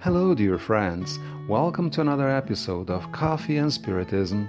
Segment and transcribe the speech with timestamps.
[0.00, 1.18] Hello, dear friends.
[1.48, 4.48] Welcome to another episode of Coffee and Spiritism.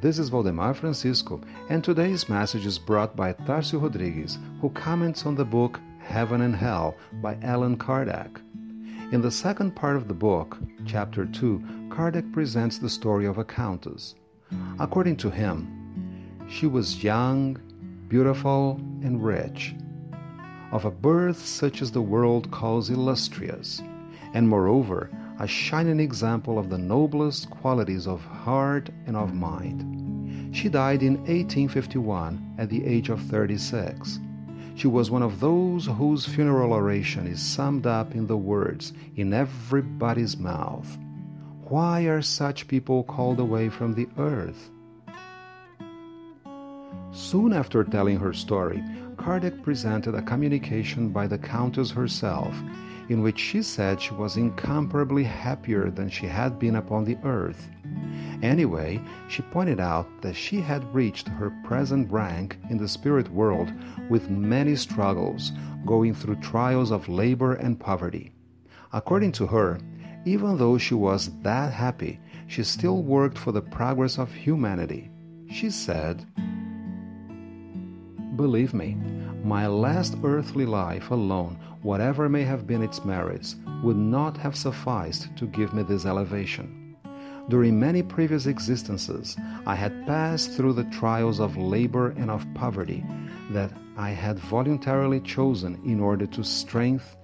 [0.00, 5.36] This is Valdemar Francisco, and today's message is brought by Tarcio Rodriguez, who comments on
[5.36, 8.40] the book Heaven and Hell by Allan Kardec.
[9.12, 13.44] In the second part of the book, chapter 2, Kardec presents the story of a
[13.44, 14.16] countess.
[14.80, 15.68] According to him,
[16.48, 17.60] she was young,
[18.08, 19.72] beautiful, and rich,
[20.72, 23.80] of a birth such as the world calls illustrious
[24.34, 30.54] and moreover, a shining example of the noblest qualities of heart and of mind.
[30.54, 34.18] She died in 1851 at the age of 36.
[34.74, 39.32] She was one of those whose funeral oration is summed up in the words in
[39.32, 40.98] everybody's mouth
[41.62, 44.70] Why are such people called away from the earth?
[47.12, 48.82] Soon after telling her story,
[49.16, 52.54] Kardec presented a communication by the Countess herself
[53.10, 57.68] in which she said she was incomparably happier than she had been upon the earth.
[58.40, 63.72] Anyway, she pointed out that she had reached her present rank in the spirit world
[64.08, 65.50] with many struggles,
[65.84, 68.32] going through trials of labor and poverty.
[68.92, 69.80] According to her,
[70.24, 75.10] even though she was that happy, she still worked for the progress of humanity.
[75.50, 76.24] She said,
[78.36, 78.96] Believe me,
[79.42, 85.34] my last earthly life alone, whatever may have been its merits, would not have sufficed
[85.36, 86.96] to give me this elevation.
[87.48, 89.36] During many previous existences,
[89.66, 93.04] I had passed through the trials of labor and of poverty
[93.50, 97.18] that I had voluntarily chosen in order to strengthen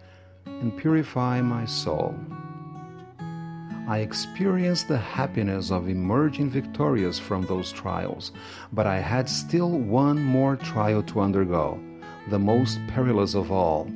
[0.46, 2.14] and purify my soul.
[3.88, 8.32] I experienced the happiness of emerging victorious from those trials,
[8.72, 11.78] but I had still one more trial to undergo
[12.28, 13.88] the most perilous of all,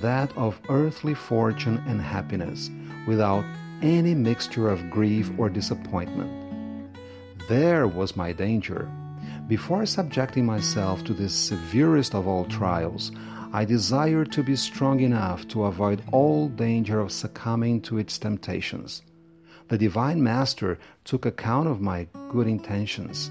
[0.00, 2.70] that of earthly fortune and happiness,
[3.06, 3.44] without
[3.82, 6.30] any mixture of grief or disappointment.
[7.48, 8.90] There was my danger.
[9.48, 13.12] Before subjecting myself to this severest of all trials,
[13.52, 19.02] I desired to be strong enough to avoid all danger of succumbing to its temptations.
[19.68, 23.30] The Divine Master took account of my good intentions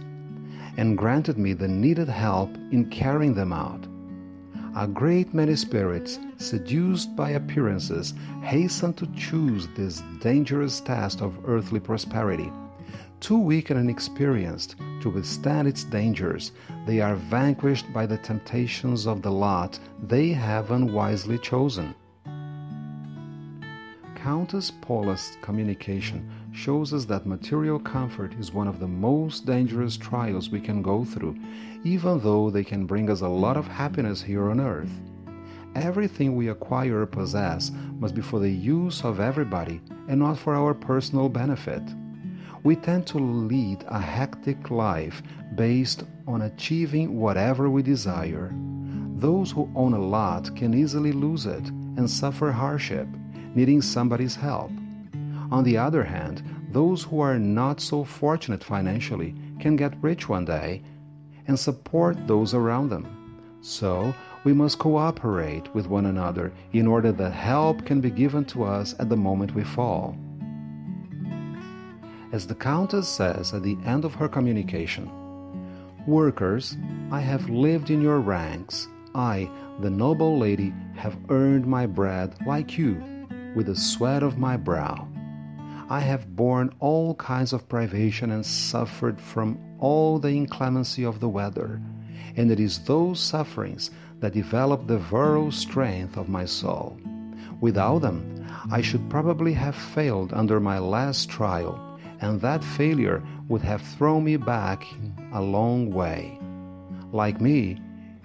[0.78, 3.88] and granted me the needed help in carrying them out
[4.76, 11.80] a great many spirits, seduced by appearances, hasten to choose this dangerous task of earthly
[11.80, 12.52] prosperity.
[13.22, 16.52] Too weak and inexperienced to withstand its dangers,
[16.86, 21.96] they are vanquished by the temptations of the lot they have unwisely chosen.
[24.16, 30.50] Countess Paula's communication shows us that material comfort is one of the most dangerous trials
[30.50, 31.36] we can go through,
[31.84, 34.90] even though they can bring us a lot of happiness here on earth.
[35.76, 40.56] Everything we acquire or possess must be for the use of everybody and not for
[40.56, 41.84] our personal benefit.
[42.64, 45.22] We tend to lead a hectic life
[45.56, 48.52] based on achieving whatever we desire.
[49.18, 51.68] Those who own a lot can easily lose it
[51.98, 53.08] and suffer hardship
[53.54, 54.72] needing somebody's help.
[55.52, 60.46] On the other hand, those who are not so fortunate financially can get rich one
[60.46, 60.84] day
[61.48, 63.60] and support those around them.
[63.62, 64.14] So,
[64.44, 68.94] we must cooperate with one another in order that help can be given to us
[69.00, 70.16] at the moment we fall.
[72.32, 75.10] As the Countess says at the end of her communication,
[76.06, 76.78] Workers,
[77.12, 78.88] I have lived in your ranks.
[79.16, 83.02] I, the noble lady, have earned my bread like you
[83.56, 85.08] with the sweat of my brow.
[85.88, 91.30] I have borne all kinds of privation and suffered from all the inclemency of the
[91.30, 91.80] weather,
[92.36, 96.98] and it is those sufferings that develop the virile strength of my soul.
[97.62, 101.80] Without them, I should probably have failed under my last trial,
[102.20, 104.84] and that failure would have thrown me back
[105.34, 106.40] a long way.
[107.12, 107.80] Like me,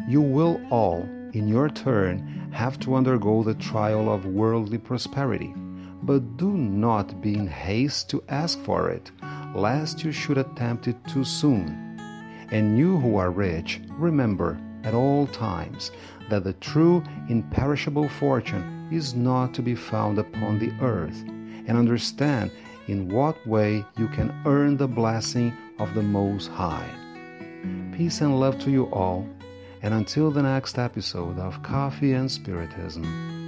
[0.08, 1.02] you will all,
[1.34, 5.54] in your turn, have to undergo the trial of worldly prosperity.
[6.02, 9.10] But do not be in haste to ask for it,
[9.54, 11.98] lest you should attempt it too soon.
[12.50, 15.90] And you who are rich, remember at all times
[16.30, 21.22] that the true imperishable fortune is not to be found upon the earth,
[21.66, 22.50] and understand
[22.88, 26.88] in what way you can earn the blessing of the Most High.
[27.92, 29.28] Peace and love to you all
[29.82, 33.39] and until the next episode of Coffee and Spiritism,